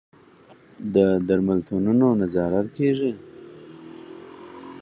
د 0.93 0.95
درملتونونو 1.27 2.07
نظارت 2.21 2.67
کیږي؟ 2.77 3.11